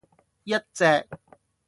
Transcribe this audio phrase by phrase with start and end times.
[0.45, 1.07] 一隻